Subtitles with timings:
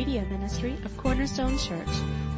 [0.00, 1.86] media ministry of Cornerstone Church.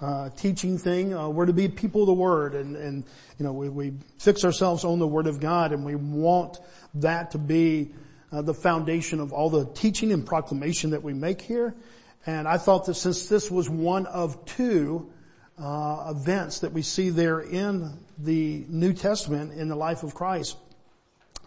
[0.00, 1.14] uh, teaching thing.
[1.14, 3.04] Uh, we're to be people of the Word, and and
[3.38, 6.58] you know we, we fix ourselves on the Word of God, and we want
[6.94, 7.90] that to be
[8.32, 11.74] uh, the foundation of all the teaching and proclamation that we make here.
[12.26, 15.10] And I thought that since this was one of two
[15.58, 20.56] uh, events that we see there in the New Testament in the life of Christ,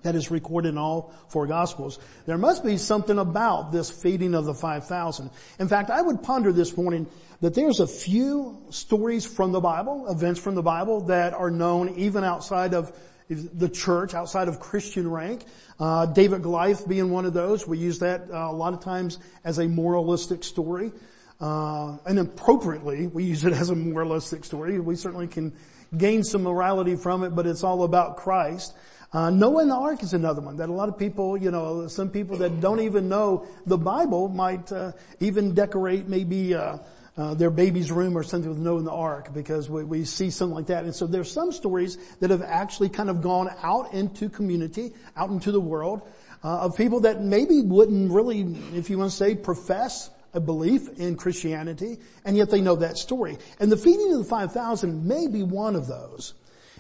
[0.04, 2.00] that is recorded in all four gospels.
[2.26, 5.30] There must be something about this feeding of the 5,000.
[5.60, 7.08] In fact, I would ponder this morning
[7.42, 11.90] that there's a few stories from the Bible, events from the Bible that are known
[11.98, 12.96] even outside of
[13.30, 15.46] the church, outside of Christian rank.
[15.80, 17.68] Uh, David Goliath being one of those.
[17.68, 20.92] We use that uh, a lot of times as a moralistic story.
[21.40, 24.80] Uh, and appropriately, we use it as a moralistic story.
[24.80, 25.54] We certainly can
[25.98, 28.76] gain some morality from it, but it's all about Christ.
[29.14, 31.88] Uh, Noah and the Ark is another one that a lot of people, you know,
[31.88, 36.78] some people that don't even know the Bible might uh, even decorate maybe uh,
[37.18, 40.30] uh, their baby's room or something with Noah in the Ark because we, we see
[40.30, 40.86] something like that.
[40.86, 45.30] And so there's some stories that have actually kind of gone out into community, out
[45.30, 46.02] into the world,
[46.44, 48.42] uh, of people that maybe wouldn't really,
[48.74, 52.98] if you want to say, profess a belief in Christianity, and yet they know that
[52.98, 53.38] story.
[53.60, 56.34] And the feeding of the 5,000 may be one of those.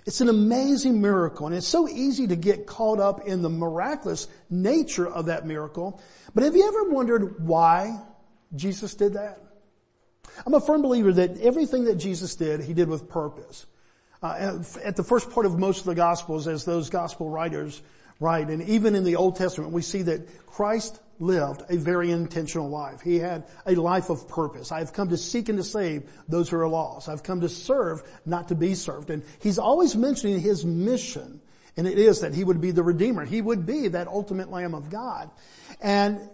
[0.05, 4.27] It's an amazing miracle and it's so easy to get caught up in the miraculous
[4.49, 6.01] nature of that miracle.
[6.33, 7.99] But have you ever wondered why
[8.55, 9.50] Jesus did that?
[10.45, 13.65] I'm a firm believer that everything that Jesus did, He did with purpose.
[14.23, 17.81] Uh, at the first part of most of the Gospels, as those Gospel writers
[18.19, 22.69] write, and even in the Old Testament, we see that Christ lived a very intentional
[22.69, 23.01] life.
[23.01, 24.71] He had a life of purpose.
[24.71, 27.09] I've come to seek and to save those who are lost.
[27.09, 29.09] I've come to serve, not to be served.
[29.09, 31.41] And he's always mentioning his mission.
[31.77, 33.23] And it is that he would be the Redeemer.
[33.23, 35.29] He would be that ultimate Lamb of God.
[35.79, 36.29] And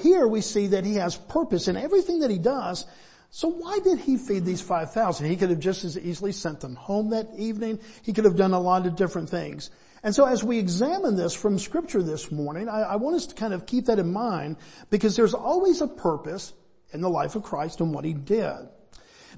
[0.00, 2.86] here we see that he has purpose in everything that he does.
[3.34, 5.26] So why did he feed these 5,000?
[5.26, 7.80] He could have just as easily sent them home that evening.
[8.02, 9.70] He could have done a lot of different things.
[10.02, 13.34] And so as we examine this from scripture this morning, I, I, want us to
[13.34, 14.58] kind of keep that in mind
[14.90, 16.52] because there's always a purpose
[16.92, 18.68] in the life of Christ and what he did.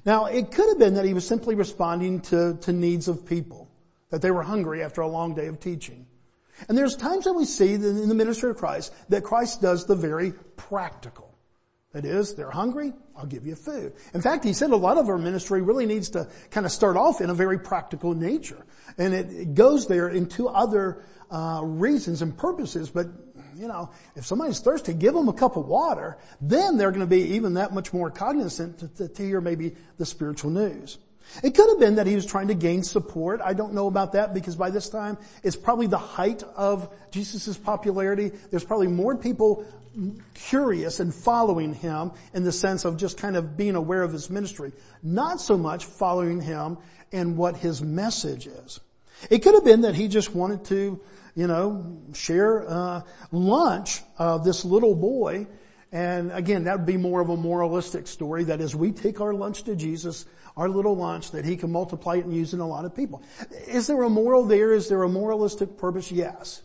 [0.05, 3.69] Now it could have been that he was simply responding to, to needs of people,
[4.09, 6.05] that they were hungry after a long day of teaching.
[6.67, 9.95] And there's times that we see in the ministry of Christ that Christ does the
[9.95, 11.33] very practical.
[11.93, 13.93] That is, they're hungry, I'll give you food.
[14.13, 16.97] In fact, he said a lot of our ministry really needs to kind of start
[16.97, 18.65] off in a very practical nature.
[18.97, 23.07] And it, it goes there into other uh, reasons and purposes, but
[23.55, 27.07] you know, if somebody's thirsty, give them a cup of water, then they're going to
[27.07, 30.97] be even that much more cognizant to, to, to hear maybe the spiritual news.
[31.43, 33.41] It could have been that he was trying to gain support.
[33.43, 37.57] I don't know about that because by this time it's probably the height of Jesus'
[37.57, 38.31] popularity.
[38.51, 39.65] There's probably more people
[40.33, 44.29] curious and following him in the sense of just kind of being aware of his
[44.29, 44.71] ministry.
[45.01, 46.77] Not so much following him
[47.11, 48.79] and what his message is.
[49.29, 50.99] It could have been that he just wanted to,
[51.35, 55.47] you know, share uh, lunch of this little boy.
[55.91, 59.33] And again, that would be more of a moralistic story that as we take our
[59.33, 60.25] lunch to Jesus,
[60.57, 63.21] our little lunch, that he can multiply it and use in a lot of people.
[63.67, 64.73] Is there a moral there?
[64.73, 66.11] Is there a moralistic purpose?
[66.11, 66.61] Yes.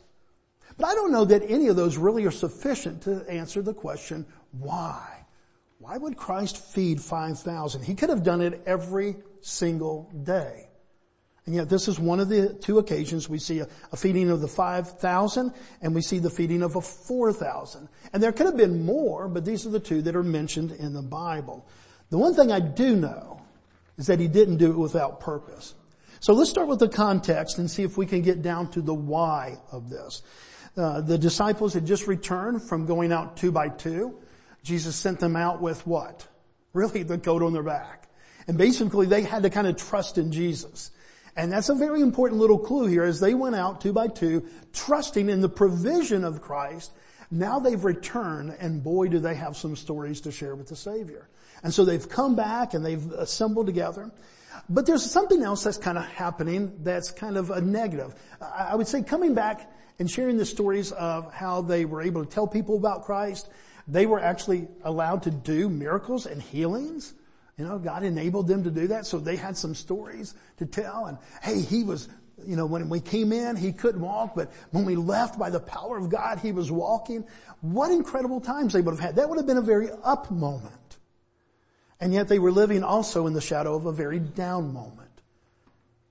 [0.76, 4.24] But I don't know that any of those really are sufficient to answer the question,
[4.52, 5.26] why?
[5.78, 7.82] Why would Christ feed 5,000?
[7.82, 10.68] He could have done it every single day.
[11.46, 14.40] And yet this is one of the two occasions we see a, a feeding of
[14.40, 15.52] the 5,000
[15.82, 17.88] and we see the feeding of a 4,000.
[18.12, 20.92] And there could have been more, but these are the two that are mentioned in
[20.92, 21.66] the Bible.
[22.10, 23.39] The one thing I do know
[23.98, 25.74] is that he didn't do it without purpose.
[26.20, 28.94] So let's start with the context and see if we can get down to the
[28.94, 30.22] why of this.
[30.76, 34.18] Uh, the disciples had just returned from going out two by two.
[34.62, 36.28] Jesus sent them out with what?
[36.72, 38.08] Really the coat on their back.
[38.46, 40.90] And basically they had to kind of trust in Jesus.
[41.36, 44.46] And that's a very important little clue here as they went out two by two,
[44.72, 46.92] trusting in the provision of Christ.
[47.30, 51.28] Now they've returned and boy do they have some stories to share with the Savior.
[51.62, 54.10] And so they've come back and they've assembled together.
[54.68, 58.14] But there's something else that's kind of happening that's kind of a negative.
[58.40, 62.30] I would say coming back and sharing the stories of how they were able to
[62.30, 63.48] tell people about Christ.
[63.86, 67.14] They were actually allowed to do miracles and healings.
[67.58, 71.06] You know, God enabled them to do that, so they had some stories to tell.
[71.06, 72.08] And hey, he was
[72.46, 75.60] you know, when we came in, he couldn't walk, but when we left by the
[75.60, 77.24] power of God, he was walking.
[77.60, 79.16] What incredible times they would have had.
[79.16, 80.74] That would have been a very up moment.
[82.00, 85.10] And yet they were living also in the shadow of a very down moment.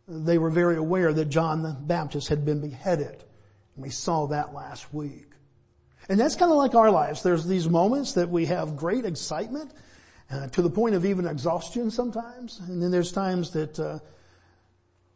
[0.07, 3.23] They were very aware that John the Baptist had been beheaded.
[3.75, 5.27] And we saw that last week.
[6.07, 7.21] And that's kind of like our lives.
[7.21, 9.71] There's these moments that we have great excitement
[10.31, 12.59] uh, to the point of even exhaustion sometimes.
[12.59, 13.99] And then there's times that uh,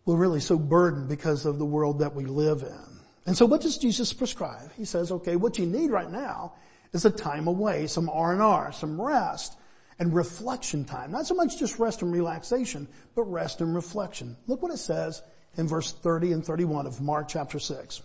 [0.06, 3.00] we're really so burdened because of the world that we live in.
[3.26, 4.74] And so what does Jesus prescribe?
[4.76, 6.54] He says, okay, what you need right now
[6.92, 9.58] is a time away, some R&R, some rest
[10.00, 11.12] and reflection time.
[11.12, 14.36] Not so much just rest and relaxation, but rest and reflection.
[14.48, 15.22] Look what it says
[15.56, 18.02] in verse 30 and 31 of Mark chapter 6.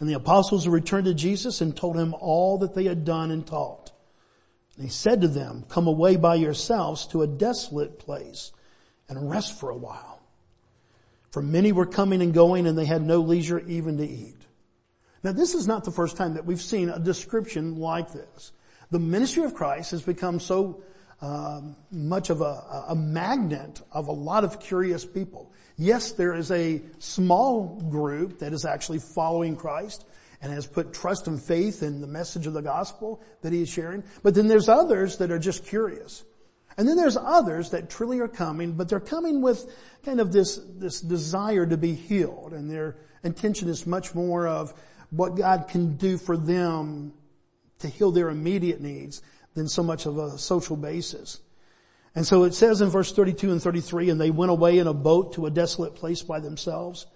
[0.00, 3.46] And the apostles returned to Jesus and told him all that they had done and
[3.46, 3.92] taught.
[4.76, 8.50] And he said to them, come away by yourselves to a desolate place
[9.08, 10.20] and rest for a while.
[11.30, 14.36] For many were coming and going and they had no leisure even to eat.
[15.22, 18.52] Now this is not the first time that we've seen a description like this.
[18.90, 20.82] The ministry of Christ has become so
[21.20, 21.60] uh,
[21.90, 25.52] much of a, a magnet of a lot of curious people.
[25.76, 30.04] Yes, there is a small group that is actually following Christ
[30.42, 33.68] and has put trust and faith in the message of the gospel that he is
[33.68, 34.04] sharing.
[34.22, 36.22] But then there's others that are just curious.
[36.76, 39.72] And then there's others that truly are coming, but they're coming with
[40.04, 42.52] kind of this, this desire to be healed.
[42.52, 44.74] And their intention is much more of
[45.10, 47.12] what God can do for them
[47.78, 49.22] to heal their immediate needs
[49.54, 51.40] than so much of a social basis.
[52.14, 54.94] And so it says in verse 32 and 33, and they went away in a
[54.94, 57.06] boat to a desolate place by themselves.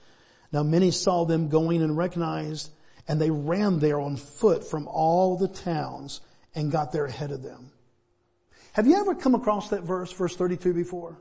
[0.52, 2.70] Now many saw them going and recognized,
[3.06, 6.20] and they ran there on foot from all the towns
[6.54, 7.70] and got there ahead of them.
[8.78, 11.20] Have you ever come across that verse, verse 32 before?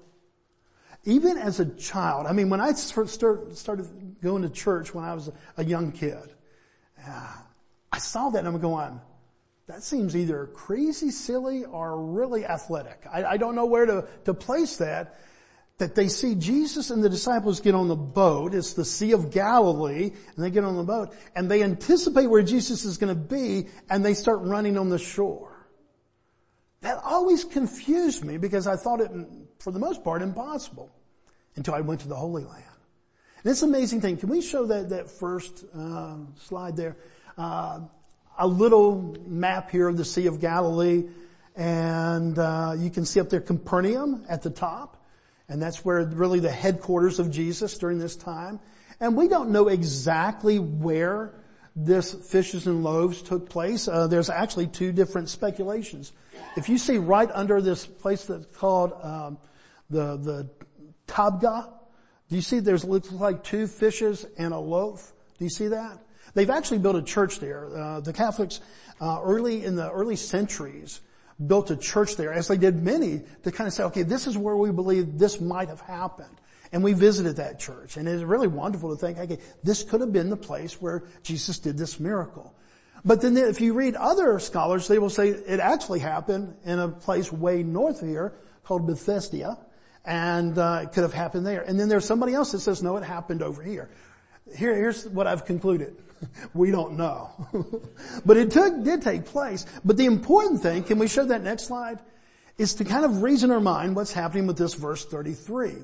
[1.06, 5.31] Even as a child, I mean, when I started going to church when I was
[5.57, 6.36] a young kid,
[7.04, 7.33] uh,
[7.92, 9.01] I saw that and I'm going,
[9.65, 13.07] that seems either crazy silly or really athletic.
[13.12, 15.19] I, I don't know where to, to place that.
[15.80, 18.53] That they see Jesus and the disciples get on the boat.
[18.53, 22.44] It's the Sea of Galilee and they get on the boat and they anticipate where
[22.44, 25.56] Jesus is going to be and they start running on the shore.
[26.81, 29.12] That always confused me because I thought it,
[29.59, 30.91] for the most part, impossible
[31.56, 32.63] until I went to the Holy Land.
[33.44, 34.18] And it's an amazing thing.
[34.18, 36.97] Can we show that, that first uh, slide there?
[37.38, 37.81] Uh,
[38.38, 41.06] a little map here of the Sea of Galilee
[41.56, 45.03] and uh, you can see up there Capernaum at the top
[45.50, 48.59] and that's where really the headquarters of Jesus during this time.
[49.00, 51.33] And we don't know exactly where
[51.79, 53.88] this fishes and loaves took place.
[53.88, 56.12] Uh, there's actually two different speculations.
[56.57, 59.38] If you see right under this place that's called um,
[59.89, 60.50] the the
[61.07, 61.69] tabgha,
[62.29, 65.13] do you see there's looks like two fishes and a loaf?
[65.38, 66.00] Do you see that?
[66.33, 67.69] They've actually built a church there.
[67.75, 68.59] Uh, the Catholics
[69.00, 71.01] uh, early in the early centuries
[71.45, 74.35] built a church there, as they did many, to kind of say, okay, this is
[74.35, 76.35] where we believe this might have happened.
[76.71, 80.11] And we visited that church, and it's really wonderful to think, okay, this could have
[80.11, 82.53] been the place where Jesus did this miracle.
[83.05, 86.89] But then if you read other scholars, they will say it actually happened in a
[86.89, 88.33] place way north of here
[88.65, 89.57] called Bethsaida,
[90.03, 91.62] and uh, it could have happened there.
[91.62, 93.89] And then there's somebody else that says, no, it happened over here.
[94.55, 95.95] Here, here's what I've concluded.
[96.53, 97.29] we don't know.
[98.25, 99.65] but it took, did take place.
[99.83, 102.00] But the important thing, can we show that next slide?
[102.57, 105.75] Is to kind of reason our mind what's happening with this verse 33.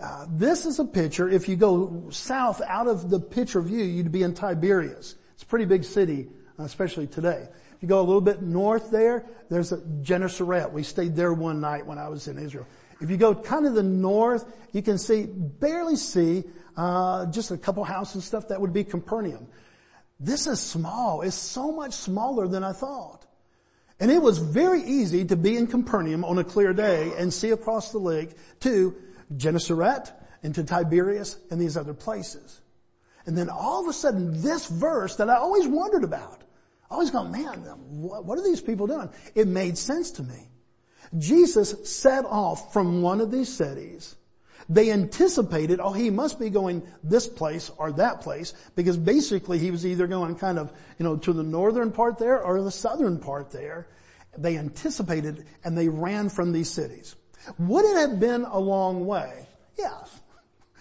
[0.00, 4.10] Uh, this is a picture, if you go south out of the picture view, you'd
[4.10, 5.14] be in Tiberias.
[5.34, 7.48] It's a pretty big city especially today.
[7.76, 10.72] If you go a little bit north there, there's a Gennesaret.
[10.72, 12.66] We stayed there one night when I was in Israel.
[13.00, 16.44] If you go kind of the north, you can see, barely see,
[16.76, 18.48] uh, just a couple houses and stuff.
[18.48, 19.48] That would be Capernaum.
[20.20, 21.22] This is small.
[21.22, 23.26] It's so much smaller than I thought.
[24.00, 27.50] And it was very easy to be in Capernaum on a clear day and see
[27.50, 28.94] across the lake to
[29.36, 30.12] Gennesaret
[30.42, 32.60] and to Tiberias and these other places.
[33.26, 36.42] And then all of a sudden this verse that I always wondered about,
[36.90, 39.08] I always go, man, what are these people doing?
[39.34, 40.48] It made sense to me.
[41.16, 44.16] Jesus set off from one of these cities.
[44.68, 49.70] They anticipated, oh, he must be going this place or that place because basically he
[49.70, 53.18] was either going kind of, you know, to the northern part there or the southern
[53.18, 53.88] part there.
[54.36, 57.14] They anticipated and they ran from these cities.
[57.58, 59.46] Would it have been a long way?
[59.78, 60.20] Yes.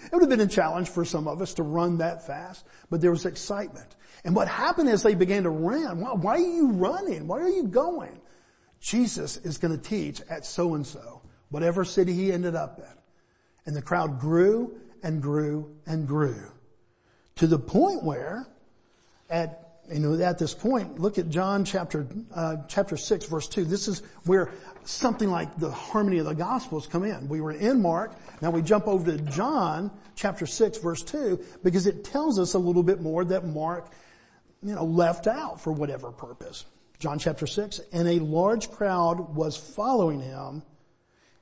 [0.05, 3.01] It would have been a challenge for some of us to run that fast, but
[3.01, 3.96] there was excitement.
[4.25, 6.01] And what happened is they began to run.
[6.01, 7.27] Why, why are you running?
[7.27, 8.22] Why are you going?
[8.79, 12.98] Jesus is going to teach at so and so, whatever city he ended up at.
[13.65, 16.51] And the crowd grew and grew and grew
[17.36, 18.48] to the point where
[19.29, 23.65] at you know, at this point, look at John chapter, uh, chapter 6 verse 2.
[23.65, 24.51] This is where
[24.85, 27.27] something like the harmony of the gospels come in.
[27.27, 31.87] We were in Mark, now we jump over to John chapter 6 verse 2 because
[31.87, 33.91] it tells us a little bit more that Mark,
[34.61, 36.65] you know, left out for whatever purpose.
[36.99, 40.63] John chapter 6, and a large crowd was following him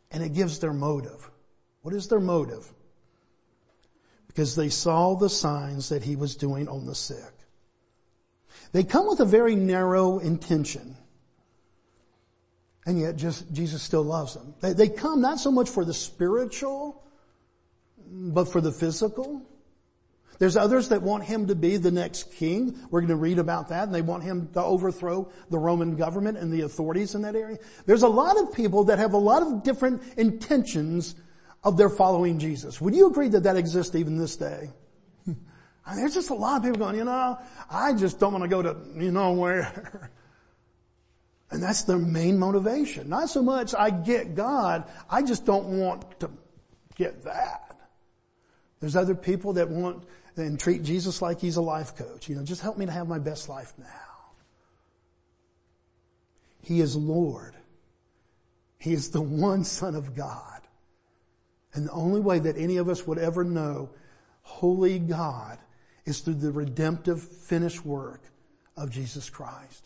[0.09, 1.29] and it gives their motive.
[1.83, 2.71] What is their motive?
[4.27, 7.33] Because they saw the signs that he was doing on the sick.
[8.71, 10.95] They come with a very narrow intention.
[12.85, 14.55] And yet just, Jesus still loves them.
[14.61, 17.03] They, they come not so much for the spiritual,
[18.07, 19.43] but for the physical.
[20.39, 22.75] There's others that want him to be the next king.
[22.89, 26.39] We're going to read about that and they want him to overthrow the Roman government
[26.39, 27.59] and the authorities in that area.
[27.85, 31.13] There's a lot of people that have a lot of different intentions
[31.63, 32.81] of their following Jesus.
[32.81, 34.71] Would you agree that that exists even this day?
[35.95, 37.37] There's just a lot of people going, you know,
[37.69, 40.11] I just don't want to go to, you know, where.
[41.51, 43.09] And that's their main motivation.
[43.09, 46.31] Not so much I get God, I just don't want to
[46.95, 47.77] get that.
[48.79, 50.05] There's other people that want
[50.37, 52.29] and treat Jesus like he's a life coach.
[52.29, 53.85] You know, just help me to have my best life now.
[56.63, 57.53] He is Lord.
[58.77, 60.61] He is the one Son of God.
[61.73, 63.89] And the only way that any of us would ever know
[64.41, 65.59] holy God
[66.11, 68.21] is through the redemptive finished work
[68.75, 69.85] of Jesus Christ.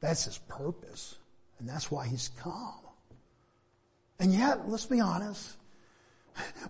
[0.00, 1.16] That's his purpose.
[1.58, 2.80] And that's why he's come.
[4.18, 5.56] And yet, let's be honest,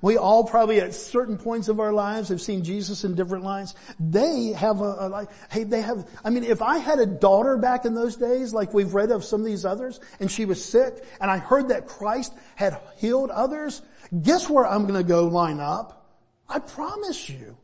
[0.02, 3.76] we all probably at certain points of our lives have seen Jesus in different lives.
[4.00, 7.56] They have a, a like, hey, they have, I mean, if I had a daughter
[7.56, 10.62] back in those days, like we've read of some of these others, and she was
[10.64, 13.82] sick, and I heard that Christ had healed others,
[14.22, 16.18] guess where I'm gonna go line up?
[16.48, 17.56] I promise you.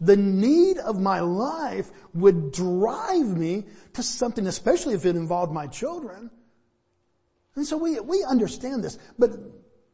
[0.00, 5.66] The need of my life would drive me to something, especially if it involved my
[5.66, 6.30] children.
[7.54, 8.98] And so we, we understand this.
[9.18, 9.30] But,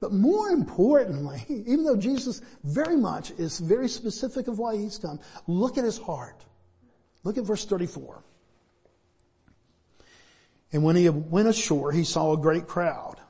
[0.01, 5.21] but more importantly, even though Jesus very much is very specific of why he's come,
[5.47, 6.45] look at his heart.
[7.23, 8.25] Look at verse 34.
[10.73, 13.21] And when he went ashore, he saw a great crowd.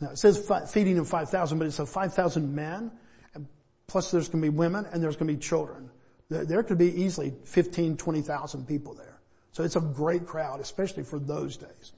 [0.00, 2.92] Now it says feeding of 5,000, but it's of 5,000 men
[3.88, 5.90] Plus there's going to be women and there's going to be children.
[6.28, 9.18] There could be easily 15, 20,000 people there.
[9.52, 11.92] So it's a great crowd, especially for those days.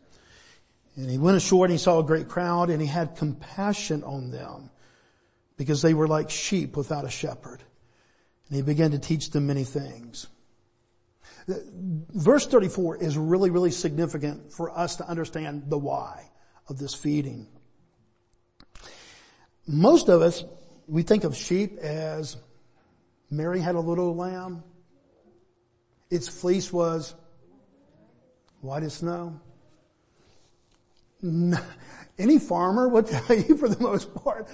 [0.97, 4.31] And he went ashore and he saw a great crowd and he had compassion on
[4.31, 4.71] them
[5.57, 7.61] because they were like sheep without a shepherd.
[8.49, 10.29] And he began to teach them many things.
[11.49, 16.31] Verse 34 is really, really significant for us to understand the why
[16.69, 17.49] of this feeding.
[19.67, 20.45] Most of us
[20.91, 22.37] we think of sheep as
[23.31, 24.65] Mary had a little lamb.
[26.11, 27.15] Its fleece was
[28.61, 29.41] white as snow.
[31.23, 34.49] Any farmer would tell you for the most part,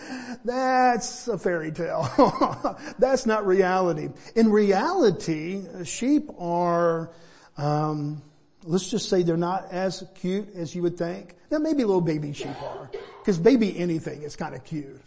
[0.45, 2.79] that's a fairy tale.
[2.99, 4.11] that's not reality.
[4.35, 7.13] In reality, sheep are,
[7.57, 8.23] um,
[8.63, 11.35] let's just say they're not as cute as you would think.
[11.51, 12.91] Now maybe little baby sheep are,
[13.21, 15.01] because baby anything is kind of cute.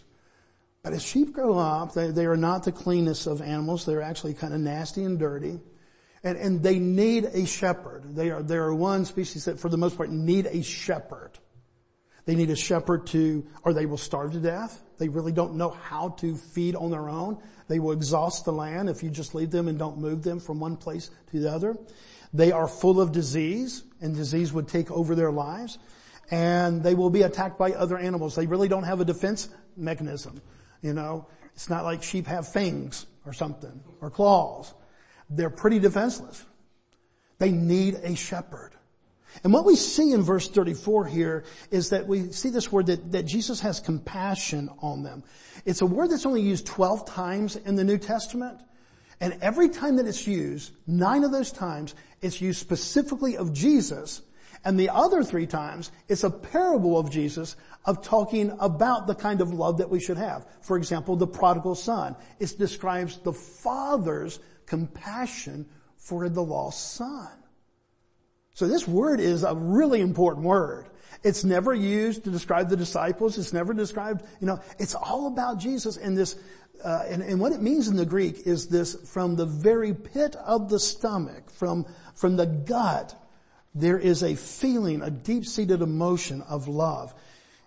[0.84, 3.86] But as sheep grow up, they, they are not the cleanest of animals.
[3.86, 5.60] They're actually kind of nasty and dirty.
[6.24, 8.16] And, and they need a shepherd.
[8.16, 11.32] They are, there are one species that for the most part need a shepherd.
[12.26, 14.82] They need a shepherd to, or they will starve to death.
[14.98, 17.42] They really don't know how to feed on their own.
[17.68, 20.60] They will exhaust the land if you just leave them and don't move them from
[20.60, 21.78] one place to the other.
[22.34, 25.80] They are full of disease and disease would take over their lives
[26.32, 28.36] and they will be attacked by other animals.
[28.36, 30.42] They really don't have a defense mechanism.
[30.82, 34.74] You know, it's not like sheep have fangs or something or claws.
[35.30, 36.46] They're pretty defenseless.
[37.38, 38.72] They need a shepherd.
[39.44, 43.12] And what we see in verse 34 here is that we see this word that,
[43.12, 45.24] that Jesus has compassion on them.
[45.66, 48.60] It's a word that's only used 12 times in the New Testament.
[49.22, 54.22] And every time that it's used, nine of those times, it's used specifically of Jesus
[54.64, 59.42] and the other three times, it's a parable of Jesus of talking about the kind
[59.42, 60.46] of love that we should have.
[60.62, 62.16] For example, the prodigal son.
[62.40, 67.30] It describes the father's compassion for the lost son.
[68.54, 70.90] So this word is a really important word.
[71.24, 73.38] It's never used to describe the disciples.
[73.38, 76.38] It's never described, you know, it's all about Jesus and this,
[76.84, 80.36] uh, and, and what it means in the Greek is this from the very pit
[80.36, 81.86] of the stomach, from,
[82.16, 83.16] from the gut,
[83.76, 87.14] there is a feeling, a deep-seated emotion of love.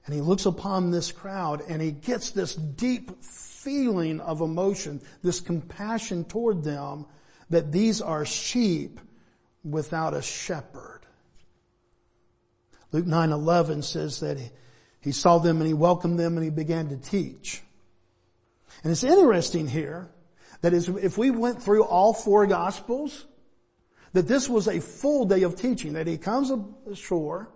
[0.04, 5.38] and he looks upon this crowd and he gets this deep feeling of emotion, this
[5.38, 7.06] compassion toward them
[7.50, 8.98] that these are sheep
[9.62, 11.00] without a shepherd.
[12.90, 14.50] Luke 9:11 says that he,
[15.00, 17.62] he saw them and he welcomed them and he began to teach.
[18.82, 20.10] And it's interesting here
[20.62, 23.26] that if we went through all four gospels,
[24.12, 26.52] that this was a full day of teaching, that he comes
[26.90, 27.50] ashore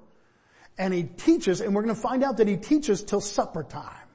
[0.79, 4.09] and he teaches, and we're going to find out that he teaches till supper time,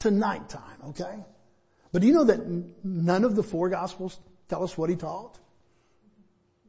[0.00, 1.24] to night time, okay?
[1.92, 2.40] But do you know that
[2.82, 5.38] none of the four gospels tell us what he taught?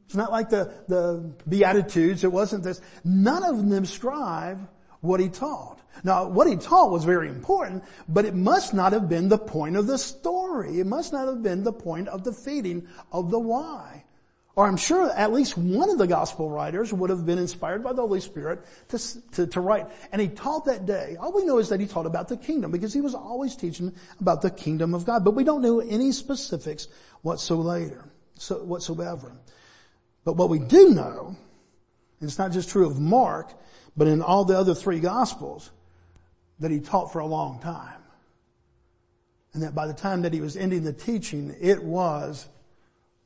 [0.06, 2.80] It's not like the, the Beatitudes, it wasn't this.
[3.04, 4.68] None of them describe
[5.00, 5.80] what he taught.
[6.02, 9.76] Now, what he taught was very important, but it must not have been the point
[9.76, 10.80] of the story.
[10.80, 14.03] It must not have been the point of the feeding of the why.
[14.56, 17.92] Or I'm sure at least one of the gospel writers would have been inspired by
[17.92, 18.98] the Holy Spirit to,
[19.32, 19.88] to, to, write.
[20.12, 21.16] And he taught that day.
[21.18, 23.92] All we know is that he taught about the kingdom because he was always teaching
[24.20, 25.24] about the kingdom of God.
[25.24, 26.86] But we don't know any specifics
[27.22, 28.08] whatsoever.
[28.36, 29.32] So, whatsoever.
[30.24, 31.36] But what we do know,
[32.20, 33.52] and it's not just true of Mark,
[33.96, 35.70] but in all the other three gospels,
[36.60, 38.02] that he taught for a long time.
[39.52, 42.48] And that by the time that he was ending the teaching, it was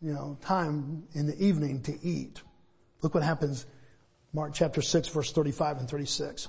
[0.00, 2.42] you know, time in the evening to eat.
[3.02, 3.66] Look what happens,
[4.32, 6.48] Mark chapter 6 verse 35 and 36.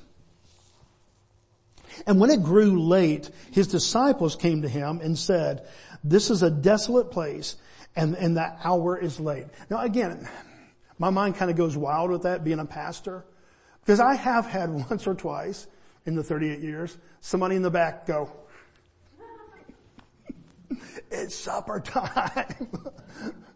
[2.05, 5.67] And when it grew late, his disciples came to him and said,
[6.03, 7.55] this is a desolate place
[7.95, 9.47] and, and the hour is late.
[9.69, 10.27] Now again,
[10.97, 13.25] my mind kind of goes wild with that being a pastor
[13.81, 15.67] because I have had once or twice
[16.05, 18.31] in the 38 years, somebody in the back go,
[21.11, 22.69] it's supper time.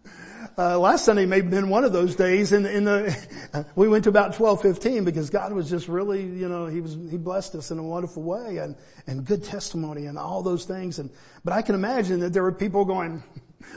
[0.55, 4.03] Uh, last Sunday may have been one of those days in, in the, we went
[4.03, 7.71] to about 1215 because God was just really, you know, He was, He blessed us
[7.71, 8.75] in a wonderful way and,
[9.07, 10.99] and good testimony and all those things.
[10.99, 11.09] And,
[11.43, 13.23] but I can imagine that there were people going,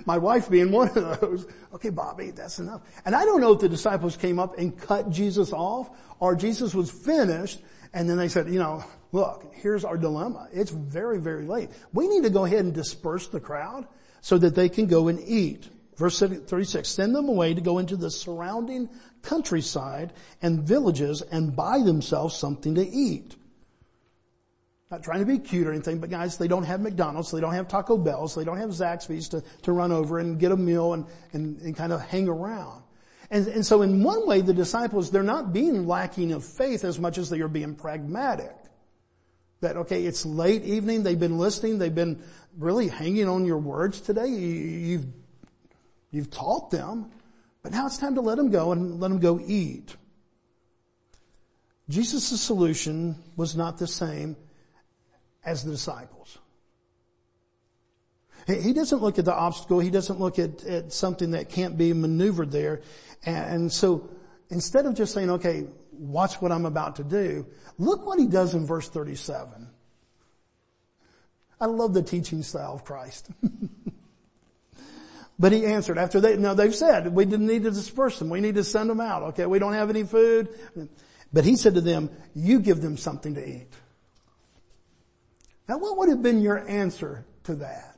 [0.04, 2.82] my wife being one of those, okay Bobby, that's enough.
[3.06, 6.74] And I don't know if the disciples came up and cut Jesus off or Jesus
[6.74, 7.58] was finished
[7.94, 8.84] and then they said, you know,
[9.16, 10.46] look, here's our dilemma.
[10.52, 11.70] It's very, very late.
[11.94, 13.88] We need to go ahead and disperse the crowd
[14.20, 15.68] so that they can go and eat.
[15.96, 18.90] Verse 36, send them away to go into the surrounding
[19.22, 23.34] countryside and villages and buy themselves something to eat.
[24.90, 27.54] Not trying to be cute or anything, but guys, they don't have McDonald's, they don't
[27.54, 30.92] have Taco Bell's, they don't have Zaxby's to, to run over and get a meal
[30.92, 32.82] and, and, and kind of hang around.
[33.30, 36.98] And, and so in one way, the disciples, they're not being lacking of faith as
[36.98, 38.54] much as they are being pragmatic.
[39.66, 42.22] That, okay, it's late evening, they've been listening, they've been
[42.56, 45.06] really hanging on your words today, you've,
[46.12, 47.10] you've taught them,
[47.64, 49.96] but now it's time to let them go and let them go eat.
[51.88, 54.36] Jesus' solution was not the same
[55.44, 56.38] as the disciples.
[58.46, 59.80] He doesn't look at the obstacle.
[59.80, 62.82] He doesn't look at, at something that can't be maneuvered there.
[63.24, 64.08] And so
[64.48, 65.66] instead of just saying, okay,
[65.98, 67.46] watch what I'm about to do,
[67.78, 69.68] look what he does in verse 37.
[71.60, 73.30] I love the teaching style of Christ.
[75.38, 78.28] but he answered after they, no, they've said we didn't need to disperse them.
[78.28, 79.22] We need to send them out.
[79.22, 79.46] Okay.
[79.46, 80.48] We don't have any food.
[81.32, 83.68] But he said to them, you give them something to eat.
[85.68, 87.95] Now what would have been your answer to that?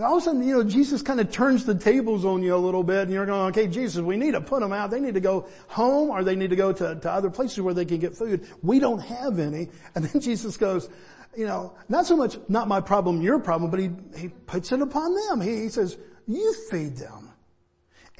[0.00, 2.56] All of a sudden, you know, Jesus kind of turns the tables on you a
[2.56, 4.90] little bit and you're going, okay, Jesus, we need to put them out.
[4.90, 7.74] They need to go home or they need to go to, to other places where
[7.74, 8.46] they can get food.
[8.62, 9.68] We don't have any.
[9.94, 10.88] And then Jesus goes,
[11.36, 14.80] you know, not so much not my problem, your problem, but he, he puts it
[14.80, 15.40] upon them.
[15.40, 17.30] He, he says, you feed them.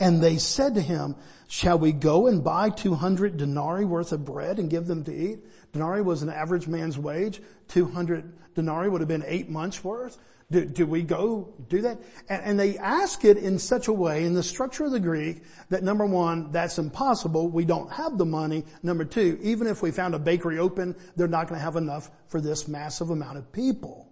[0.01, 1.17] And they said to him,
[1.49, 5.41] shall we go and buy 200 denarii worth of bread and give them to eat?
[5.73, 7.41] Denarii was an average man's wage.
[7.69, 10.19] 200 denarii would have been eight months worth.
[10.51, 11.99] Do, do we go do that?
[12.29, 15.43] And, and, they ask it in such a way, in the structure of the Greek,
[15.69, 17.49] that number one, that's impossible.
[17.49, 18.65] We don't have the money.
[18.83, 22.11] Number two, even if we found a bakery open, they're not going to have enough
[22.29, 24.11] for this massive amount of people.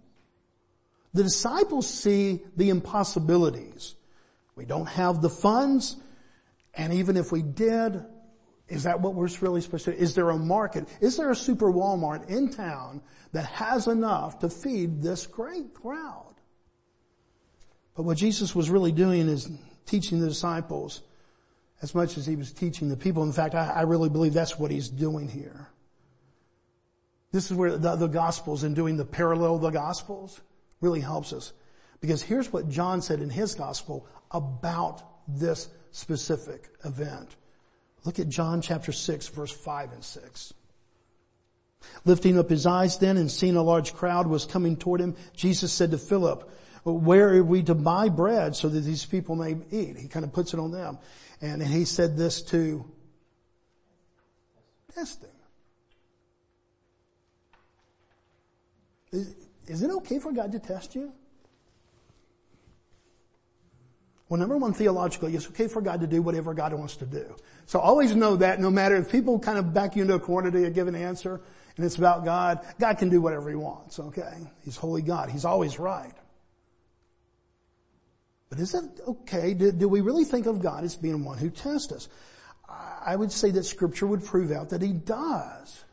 [1.14, 3.94] The disciples see the impossibilities.
[4.56, 5.96] We don't have the funds,
[6.74, 8.04] and even if we did,
[8.68, 9.96] is that what we're really supposed to do?
[9.96, 10.86] Is there a market?
[11.00, 13.00] Is there a super Walmart in town
[13.32, 16.25] that has enough to feed this great crowd?
[17.96, 19.50] But what Jesus was really doing is
[19.86, 21.02] teaching the disciples
[21.82, 23.22] as much as he was teaching the people.
[23.22, 25.68] In fact, I, I really believe that's what he's doing here.
[27.32, 30.40] This is where the, the Gospels and doing the parallel of the Gospels
[30.80, 31.52] really helps us.
[32.00, 37.34] Because here's what John said in his Gospel about this specific event.
[38.04, 40.54] Look at John chapter 6 verse 5 and 6.
[42.04, 45.72] Lifting up his eyes then and seeing a large crowd was coming toward him, Jesus
[45.72, 46.50] said to Philip,
[46.92, 49.96] where are we to buy bread so that these people may eat?
[49.96, 50.98] He kind of puts it on them.
[51.40, 52.84] And he said this to
[54.94, 55.30] test them.
[59.12, 59.34] Is,
[59.66, 61.12] is it okay for God to test you?
[64.28, 67.36] Well, number one, theologically, it's okay for God to do whatever God wants to do.
[67.66, 70.50] So always know that no matter if people kind of back you into a corner
[70.50, 71.40] to give an answer
[71.76, 74.34] and it's about God, God can do whatever He wants, okay?
[74.64, 75.30] He's holy God.
[75.30, 76.14] He's always right.
[78.56, 79.52] But is that okay?
[79.52, 82.08] Do, do, we really think of God as being one who tests us?
[82.66, 85.84] I would say that scripture would prove out that he does.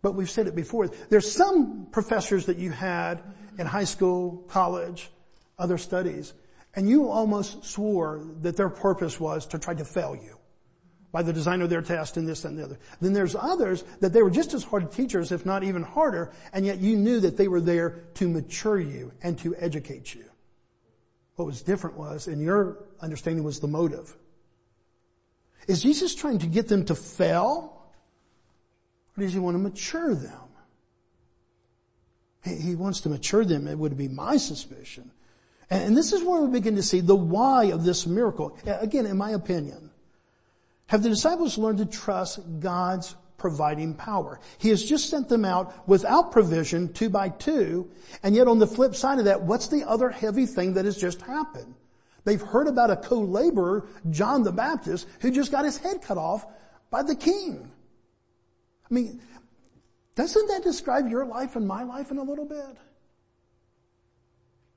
[0.00, 0.88] But we've said it before.
[0.88, 3.22] There's some professors that you had
[3.58, 5.10] in high school, college,
[5.58, 6.32] other studies,
[6.74, 10.38] and you almost swore that their purpose was to try to fail you
[11.12, 12.78] by the design of their test and this and the other.
[13.00, 16.64] Then there's others that they were just as hard teachers, if not even harder, and
[16.64, 20.24] yet you knew that they were there to mature you and to educate you.
[21.36, 24.16] What was different was, in your understanding, was the motive.
[25.68, 27.84] Is Jesus trying to get them to fail?
[29.16, 30.32] Or does he want to mature them?
[32.44, 35.12] He, wants to mature them, it would be my suspicion.
[35.70, 38.58] And this is where we begin to see the why of this miracle.
[38.66, 39.91] Again, in my opinion
[40.92, 44.38] have the disciples learned to trust God's providing power.
[44.58, 47.90] He has just sent them out without provision, two by two,
[48.22, 50.98] and yet on the flip side of that, what's the other heavy thing that has
[50.98, 51.74] just happened?
[52.24, 56.44] They've heard about a co-laborer, John the Baptist, who just got his head cut off
[56.90, 57.72] by the king.
[58.90, 59.22] I mean,
[60.14, 62.76] doesn't that describe your life and my life in a little bit?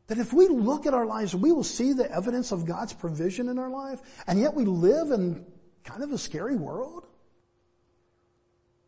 [0.08, 3.50] That if we look at our lives, we will see the evidence of God's provision
[3.50, 5.46] in our life, and yet we live in
[5.86, 7.06] kind of a scary world.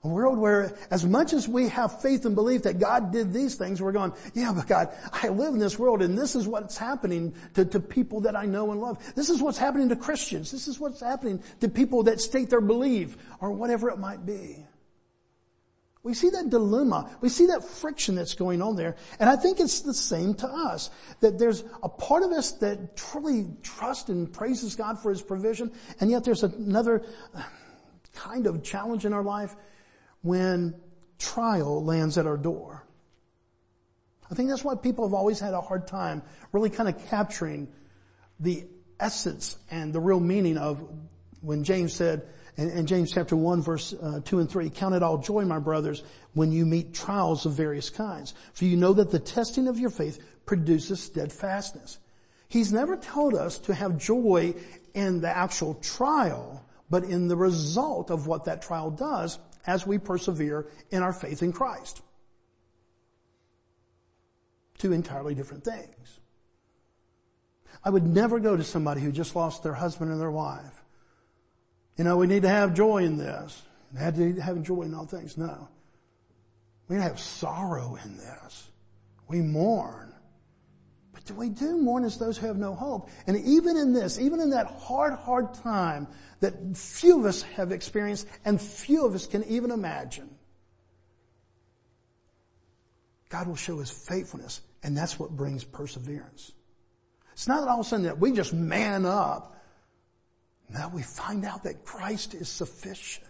[0.03, 3.55] A world where as much as we have faith and belief that God did these
[3.55, 6.77] things, we're going, yeah, but God, I live in this world and this is what's
[6.77, 8.99] happening to, to people that I know and love.
[9.15, 10.51] This is what's happening to Christians.
[10.51, 14.66] This is what's happening to people that state their belief or whatever it might be.
[16.07, 17.11] We see that dilemma.
[17.19, 18.95] We see that friction that's going on there.
[19.19, 20.89] And I think it's the same to us.
[21.19, 25.69] That there's a part of us that truly trusts and praises God for His provision.
[25.99, 27.03] And yet there's another
[28.15, 29.53] kind of challenge in our life
[30.21, 30.75] when
[31.19, 32.87] trial lands at our door.
[34.31, 37.67] I think that's why people have always had a hard time really kind of capturing
[38.39, 38.65] the
[38.97, 40.87] essence and the real meaning of
[41.41, 45.03] when James said, and, and James chapter 1 verse uh, 2 and 3, count it
[45.03, 48.33] all joy, my brothers, when you meet trials of various kinds.
[48.53, 51.99] For you know that the testing of your faith produces steadfastness.
[52.49, 54.55] He's never told us to have joy
[54.93, 59.97] in the actual trial, but in the result of what that trial does as we
[59.97, 62.01] persevere in our faith in Christ.
[64.77, 66.19] Two entirely different things.
[67.83, 70.81] I would never go to somebody who just lost their husband and their wife
[71.97, 73.61] you know, we need to have joy in this.
[73.97, 75.37] Have to have joy in all things.
[75.37, 75.67] No.
[76.87, 78.69] We have sorrow in this.
[79.27, 80.13] We mourn.
[81.11, 83.09] But do we do mourn as those who have no hope?
[83.25, 86.07] And even in this, even in that hard, hard time
[86.39, 90.29] that few of us have experienced and few of us can even imagine,
[93.29, 96.51] God will show His faithfulness and that's what brings perseverance.
[97.33, 99.56] It's not all of a sudden that we just man up
[100.69, 103.27] now we find out that Christ is sufficient.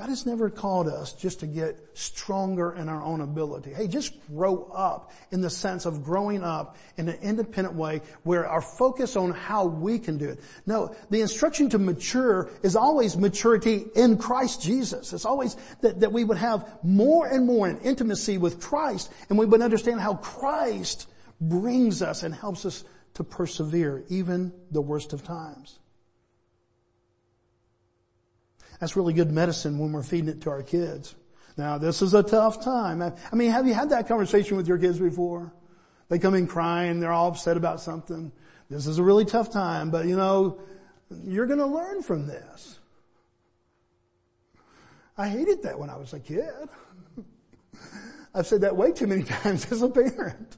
[0.00, 3.74] God has never called us just to get stronger in our own ability.
[3.74, 8.48] Hey, just grow up in the sense of growing up in an independent way where
[8.48, 10.40] our focus on how we can do it.
[10.64, 15.12] No, the instruction to mature is always maturity in Christ Jesus.
[15.12, 19.38] It's always that, that we would have more and more in intimacy with Christ and
[19.38, 21.08] we would understand how Christ
[21.42, 25.78] brings us and helps us to persevere even the worst of times.
[28.80, 31.14] That's really good medicine when we're feeding it to our kids.
[31.56, 33.02] Now this is a tough time.
[33.02, 35.52] I mean, have you had that conversation with your kids before?
[36.08, 38.32] They come in crying, they're all upset about something.
[38.70, 40.60] This is a really tough time, but you know,
[41.24, 42.78] you're gonna learn from this.
[45.18, 46.68] I hated that when I was a kid.
[48.34, 50.56] I've said that way too many times as a parent.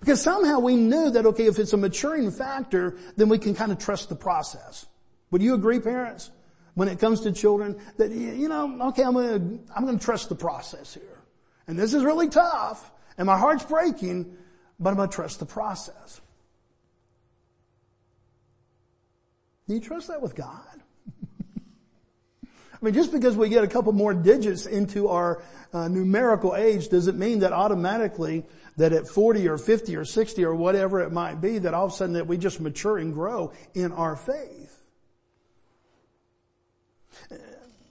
[0.00, 3.72] Because somehow we knew that, okay, if it's a maturing factor, then we can kind
[3.72, 4.86] of trust the process.
[5.30, 6.30] Would you agree, parents?
[6.74, 10.34] When it comes to children, that, you know, okay, I'm gonna, I'm gonna trust the
[10.34, 11.18] process here.
[11.66, 14.36] And this is really tough, and my heart's breaking,
[14.78, 16.20] but I'm gonna trust the process.
[19.66, 20.82] Do you trust that with God?
[22.44, 26.88] I mean, just because we get a couple more digits into our uh, numerical age
[26.88, 28.44] doesn't mean that automatically
[28.76, 31.92] that at 40 or 50 or 60 or whatever it might be that all of
[31.92, 34.82] a sudden that we just mature and grow in our faith.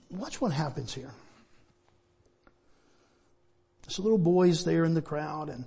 [0.09, 1.11] Watch what happens here.
[3.85, 5.65] This little boy's there in the crowd and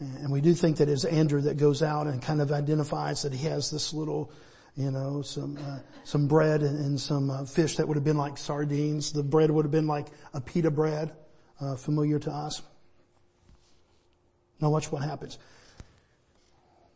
[0.00, 3.34] and we do think that it's Andrew that goes out and kind of identifies that
[3.34, 4.32] he has this little
[4.76, 8.16] you know, some, uh, some bread and, and some uh, fish that would have been
[8.16, 9.12] like sardines.
[9.12, 11.12] The bread would have been like a pita bread,
[11.60, 12.62] uh, familiar to us.
[14.60, 15.38] Now watch what happens.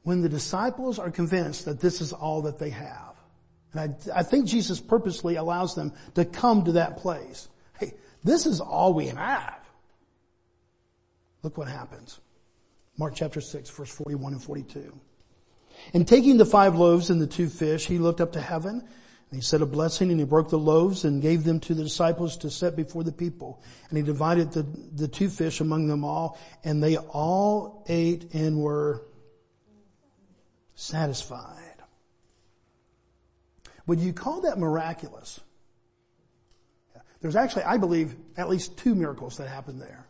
[0.02, 3.14] When the disciples are convinced that this is all that they have,
[3.72, 7.48] and I, I think Jesus purposely allows them to come to that place.
[7.78, 9.58] Hey, this is all we have.
[11.42, 12.20] Look what happens.
[12.96, 14.92] Mark chapter 6 verse 41 and 42.
[15.92, 18.86] And taking the five loaves and the two fish, he looked up to heaven
[19.34, 21.82] and he said a blessing and he broke the loaves and gave them to the
[21.82, 23.60] disciples to set before the people.
[23.88, 28.60] And he divided the, the two fish among them all and they all ate and
[28.60, 29.02] were
[30.76, 31.82] satisfied.
[33.88, 35.40] Would you call that miraculous?
[37.20, 40.06] There's actually, I believe, at least two miracles that happened there.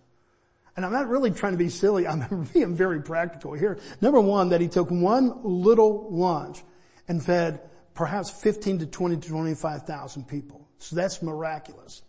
[0.77, 2.07] And I'm not really trying to be silly.
[2.07, 3.79] I'm being very practical here.
[4.03, 6.63] Number one, that he took one little lunch
[7.09, 7.63] and fed
[7.95, 10.69] perhaps 15 to 20 to 25,000 people.
[10.79, 12.03] So that's miraculous.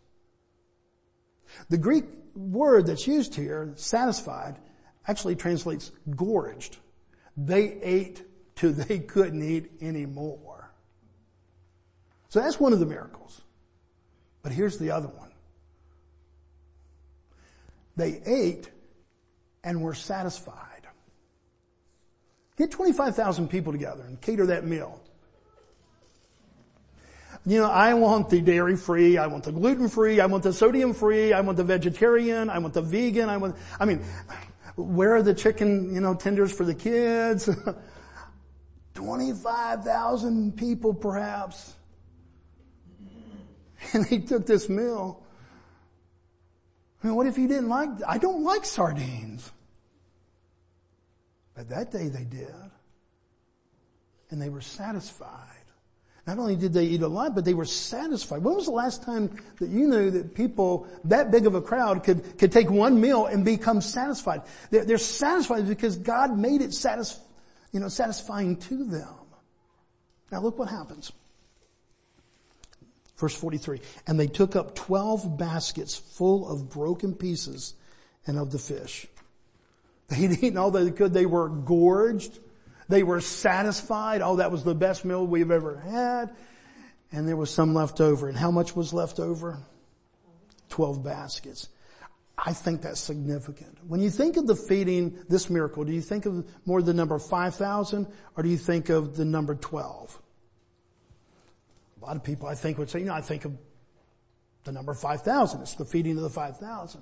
[1.70, 4.58] The Greek word that's used here, satisfied,
[5.08, 6.78] actually translates gorged.
[7.38, 8.24] They ate
[8.56, 10.72] till they couldn't eat anymore.
[12.30, 13.42] So that's one of the miracles.
[14.42, 15.32] But here's the other one.
[17.96, 18.70] They ate
[19.64, 20.88] and were satisfied.
[22.58, 25.02] Get 25,000 people together and cater that meal.
[27.46, 30.52] You know, I want the dairy free, I want the gluten free, I want the
[30.52, 34.04] sodium free, I want the vegetarian, I want the vegan, I want, I mean,
[34.76, 37.50] where are the chicken, you know, tenders for the kids?
[38.96, 41.74] 25,000 people perhaps.
[43.94, 45.26] And he took this meal
[47.06, 49.52] I mean, what if you didn't like, I don't like sardines.
[51.54, 52.50] But that day they did.
[54.32, 55.55] And they were satisfied.
[56.28, 58.44] Not only did they eat a lot, but they were satisfied.
[58.44, 62.04] When was the last time that you knew that people, that big of a crowd
[62.04, 64.42] could, could take one meal and become satisfied?
[64.72, 67.20] They're, they're satisfied because God made it satis,
[67.72, 69.14] you know, satisfying to them.
[70.32, 71.12] Now look what happens.
[73.18, 73.82] Verse 43.
[74.08, 77.76] And they took up 12 baskets full of broken pieces
[78.26, 79.06] and of the fish.
[80.08, 81.14] They'd eaten all they could.
[81.14, 82.40] They were gorged.
[82.88, 84.22] They were satisfied.
[84.22, 86.36] Oh, that was the best meal we've ever had.
[87.12, 88.28] And there was some left over.
[88.28, 89.60] And how much was left over?
[90.70, 91.70] 12 baskets.
[92.38, 93.78] I think that's significant.
[93.88, 97.18] When you think of the feeding, this miracle, do you think of more the number
[97.18, 100.22] 5,000 or do you think of the number 12?
[102.02, 103.58] A lot of people I think would say, you know, I think of
[104.66, 105.62] the number 5,000.
[105.62, 107.02] It's the feeding of the 5,000.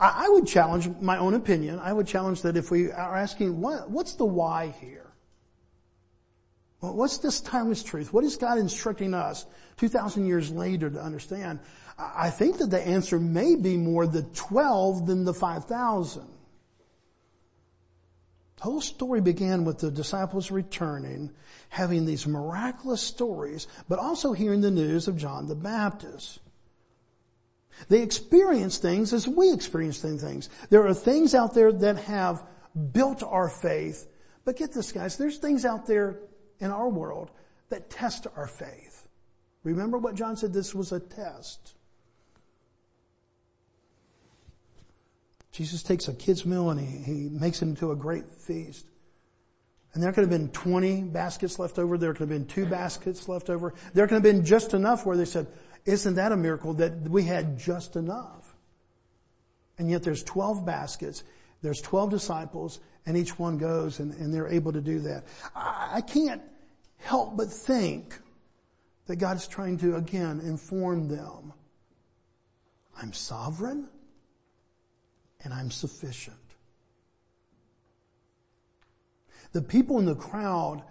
[0.00, 1.78] I, I, would challenge my own opinion.
[1.78, 5.11] I would challenge that if we are asking, what, what's the why here?
[6.82, 8.12] Well, what's this timeless truth?
[8.12, 11.60] What is God instructing us 2,000 years later to understand?
[11.96, 16.22] I think that the answer may be more the 12 than the 5,000.
[18.56, 21.30] The whole story began with the disciples returning,
[21.68, 26.40] having these miraculous stories, but also hearing the news of John the Baptist.
[27.88, 30.50] They experience things as we experience things.
[30.70, 32.44] There are things out there that have
[32.92, 34.08] built our faith,
[34.44, 36.18] but get this guys, there's things out there
[36.62, 37.30] in our world
[37.68, 39.08] that test our faith.
[39.64, 40.52] Remember what John said?
[40.52, 41.74] This was a test.
[45.50, 48.86] Jesus takes a kid's meal and he, he makes it into a great feast.
[49.92, 51.98] And there could have been 20 baskets left over.
[51.98, 53.74] There could have been two baskets left over.
[53.92, 55.46] There could have been just enough where they said,
[55.84, 58.54] isn't that a miracle that we had just enough?
[59.78, 61.24] And yet there's 12 baskets.
[61.60, 65.24] There's 12 disciples and each one goes and, and they're able to do that.
[65.54, 66.42] I, I can't
[67.02, 68.18] help but think
[69.06, 71.52] that God's trying to again inform them.
[73.00, 73.88] I'm sovereign
[75.44, 76.36] and I'm sufficient.
[79.52, 80.82] The people in the crowd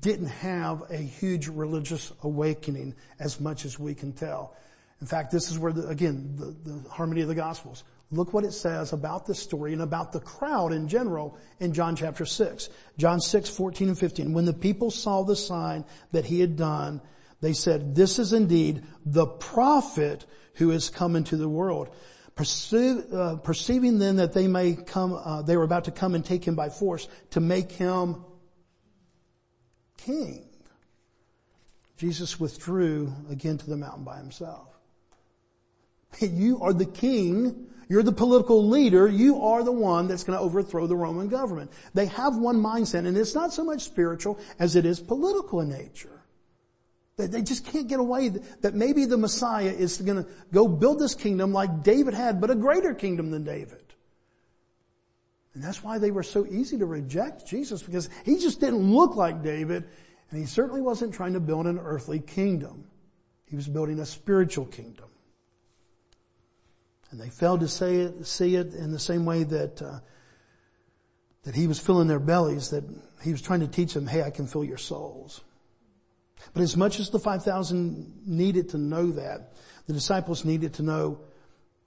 [0.00, 4.56] didn't have a huge religious awakening as much as we can tell.
[5.00, 7.84] In fact, this is where, the, again, the, the harmony of the Gospels.
[8.14, 11.96] Look what it says about this story and about the crowd in general in John
[11.96, 12.68] chapter 6.
[12.96, 14.32] John 6, 14 and 15.
[14.32, 17.00] When the people saw the sign that he had done,
[17.40, 20.24] they said, this is indeed the prophet
[20.54, 21.94] who has come into the world.
[22.34, 26.24] Perceive, uh, perceiving then that they may come, uh, they were about to come and
[26.24, 28.24] take him by force to make him
[29.98, 30.48] king.
[31.96, 34.68] Jesus withdrew again to the mountain by himself.
[36.20, 37.66] You are the king.
[37.88, 39.08] You're the political leader.
[39.08, 41.70] You are the one that's going to overthrow the Roman government.
[41.92, 45.68] They have one mindset and it's not so much spiritual as it is political in
[45.68, 46.10] nature.
[47.16, 48.30] They just can't get away
[48.62, 52.50] that maybe the Messiah is going to go build this kingdom like David had, but
[52.50, 53.84] a greater kingdom than David.
[55.54, 59.14] And that's why they were so easy to reject Jesus because he just didn't look
[59.14, 59.84] like David
[60.30, 62.84] and he certainly wasn't trying to build an earthly kingdom.
[63.46, 65.06] He was building a spiritual kingdom.
[67.14, 70.00] And they failed to say it, see it in the same way that, uh,
[71.44, 72.82] that he was filling their bellies, that
[73.22, 75.40] he was trying to teach them, hey, I can fill your souls.
[76.54, 79.52] But as much as the 5,000 needed to know that,
[79.86, 81.20] the disciples needed to know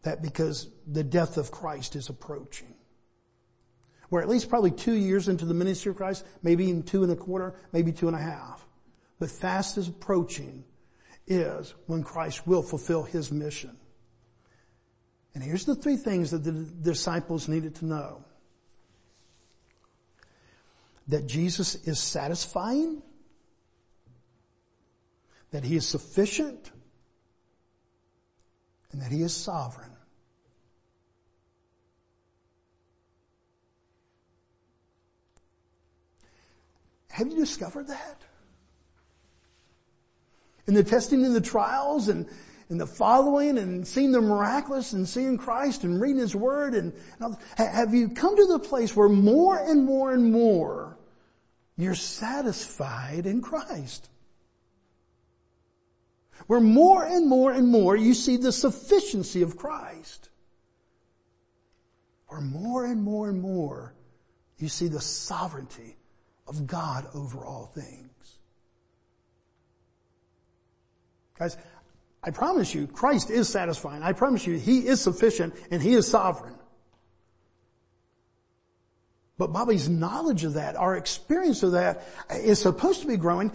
[0.03, 2.73] that because the death of Christ is approaching.
[4.09, 7.11] We're at least probably two years into the ministry of Christ, maybe even two and
[7.11, 8.65] a quarter, maybe two and a half.
[9.19, 10.63] But fast is approaching
[11.27, 13.77] is when Christ will fulfill his mission.
[15.37, 18.25] And here's the three things that the disciples needed to know.
[21.09, 23.03] That Jesus is satisfying,
[25.51, 26.71] that He is sufficient
[28.91, 29.91] and that He is sovereign.
[37.11, 38.23] Have you discovered that?
[40.65, 42.27] In the testing and the trials and,
[42.69, 46.93] and the following and seeing the miraculous and seeing Christ and reading His Word and,
[47.19, 50.97] and have you come to the place where more and more and more
[51.77, 54.09] you're satisfied in Christ?
[56.47, 60.29] where more and more and more you see the sufficiency of Christ.
[62.27, 63.93] Where more and more and more
[64.57, 65.97] you see the sovereignty
[66.47, 68.11] of God over all things.
[71.37, 71.57] Guys,
[72.27, 74.03] I promise you, Christ is satisfying.
[74.03, 76.55] I promise you, He is sufficient and He is sovereign.
[79.37, 83.53] But Bobby's knowledge of that, our experience of that is supposed to be growing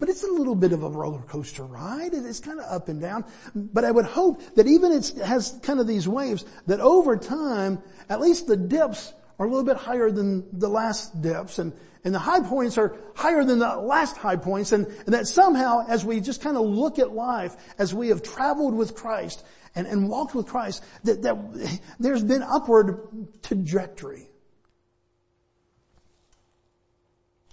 [0.00, 2.12] but it's a little bit of a roller coaster ride.
[2.12, 3.24] It's kind of up and down.
[3.54, 7.80] But I would hope that even it has kind of these waves, that over time,
[8.08, 11.72] at least the dips are a little bit higher than the last dips and,
[12.04, 15.84] and the high points are higher than the last high points and, and that somehow
[15.86, 19.86] as we just kind of look at life, as we have traveled with Christ and,
[19.86, 23.08] and walked with Christ, that, that there's been upward
[23.42, 24.28] trajectory.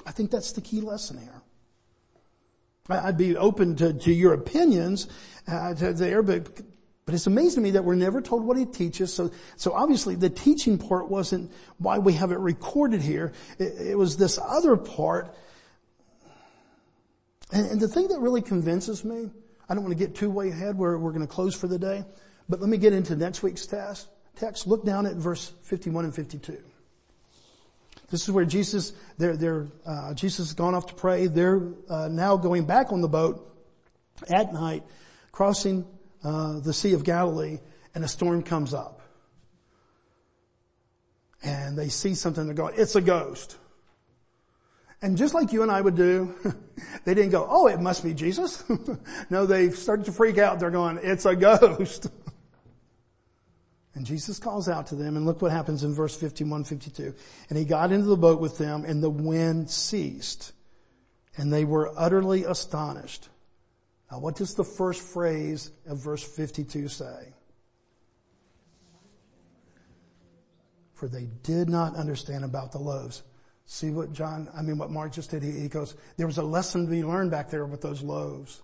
[0.05, 1.41] I think that's the key lesson here.
[2.89, 5.07] I'd be open to, to your opinions
[5.47, 6.59] uh, there, but
[7.09, 9.11] but it's amazing to me that we're never told what he teaches.
[9.11, 13.33] So, so obviously the teaching part wasn't why we have it recorded here.
[13.57, 15.35] It, it was this other part.
[17.51, 19.31] And, and, the thing that really convinces me,
[19.67, 21.79] I don't want to get too way ahead where we're going to close for the
[21.79, 22.05] day,
[22.47, 24.67] but let me get into next week's test, text.
[24.67, 26.59] Look down at verse 51 and 52.
[28.11, 31.25] This is where Jesus, they're, they're, uh, Jesus has gone off to pray.
[31.25, 33.51] They're uh, now going back on the boat
[34.29, 34.83] at night,
[35.31, 35.87] crossing
[36.23, 37.60] uh, the Sea of Galilee,
[37.95, 39.01] and a storm comes up.
[41.41, 43.58] And they see something, they're going, it's a ghost.
[45.01, 46.36] And just like you and I would do,
[47.05, 48.63] they didn't go, oh, it must be Jesus.
[49.29, 50.60] no, they started to freak out.
[50.60, 52.08] They're going, it's a ghost.
[53.95, 57.13] And Jesus calls out to them and look what happens in verse 51, 52.
[57.49, 60.53] And he got into the boat with them and the wind ceased
[61.36, 63.27] and they were utterly astonished.
[64.12, 67.33] Now what does the first phrase of verse 52 say?
[70.93, 73.23] For they did not understand about the loaves.
[73.65, 76.43] See what John, I mean what Mark just did, he, he goes, there was a
[76.43, 78.62] lesson to be learned back there with those loaves.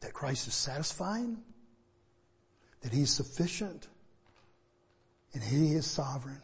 [0.00, 1.38] That Christ is satisfying
[2.86, 3.88] that He's sufficient
[5.34, 6.40] and He is sovereign.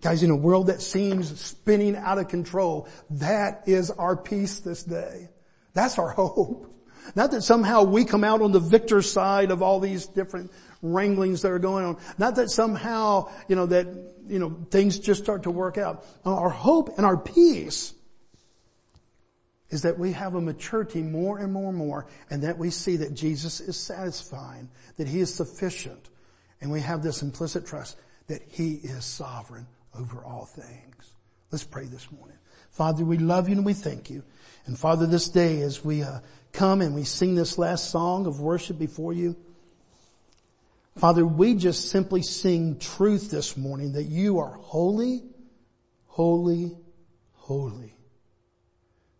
[0.00, 4.84] Guys, in a world that seems spinning out of control, that is our peace this
[4.84, 5.28] day.
[5.74, 6.72] That's our hope.
[7.16, 11.42] Not that somehow we come out on the victor side of all these different wranglings
[11.42, 11.96] that are going on.
[12.16, 13.86] Not that somehow, you know, that,
[14.28, 16.04] you know, things just start to work out.
[16.24, 17.94] Uh, our hope and our peace
[19.70, 22.96] is that we have a maturity more and more and more and that we see
[22.96, 26.08] that Jesus is satisfying, that he is sufficient,
[26.60, 27.96] and we have this implicit trust
[28.28, 31.14] that he is sovereign over all things.
[31.50, 32.36] Let's pray this morning.
[32.70, 34.22] Father, we love you and we thank you.
[34.66, 36.20] And Father, this day as we uh,
[36.52, 39.36] come and we sing this last song of worship before you,
[40.96, 45.22] Father, we just simply sing truth this morning that you are holy,
[46.06, 46.76] holy,
[47.34, 47.94] holy.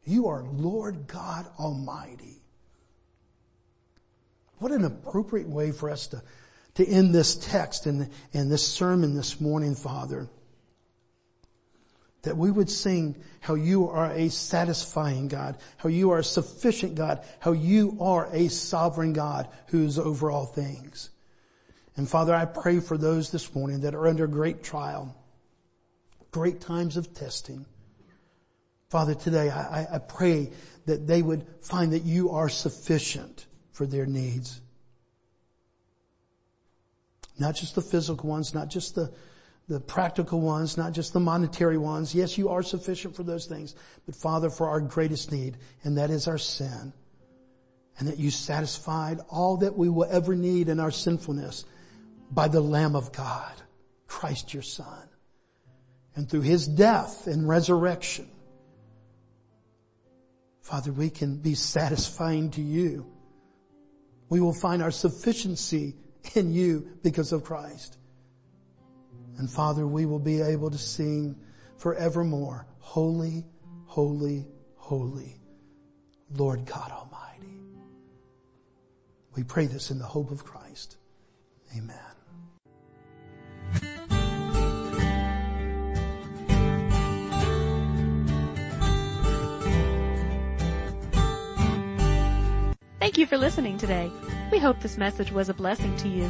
[0.04, 2.42] You are Lord God Almighty.
[4.58, 6.22] What an appropriate way for us to,
[6.74, 10.28] to end this text and, and this sermon this morning, Father.
[12.28, 16.94] That we would sing how you are a satisfying God, how you are a sufficient
[16.94, 21.08] God, how you are a sovereign God who's over all things.
[21.96, 25.16] And Father, I pray for those this morning that are under great trial,
[26.30, 27.64] great times of testing.
[28.90, 30.50] Father, today I, I pray
[30.84, 34.60] that they would find that you are sufficient for their needs.
[37.38, 39.14] Not just the physical ones, not just the,
[39.68, 42.14] the practical ones, not just the monetary ones.
[42.14, 43.74] Yes, you are sufficient for those things,
[44.06, 46.92] but Father, for our greatest need, and that is our sin.
[47.98, 51.64] And that you satisfied all that we will ever need in our sinfulness
[52.30, 53.52] by the Lamb of God,
[54.06, 55.08] Christ your Son.
[56.14, 58.28] And through His death and resurrection,
[60.62, 63.06] Father, we can be satisfying to you.
[64.30, 65.96] We will find our sufficiency
[66.34, 67.97] in you because of Christ.
[69.38, 71.36] And Father, we will be able to sing
[71.76, 73.44] forevermore, holy,
[73.84, 75.40] holy, holy,
[76.34, 77.62] Lord God Almighty.
[79.36, 80.96] We pray this in the hope of Christ.
[81.76, 81.96] Amen.
[92.98, 94.10] Thank you for listening today.
[94.50, 96.28] We hope this message was a blessing to you.